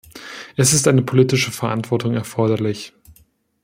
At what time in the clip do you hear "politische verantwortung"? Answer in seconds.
1.03-2.15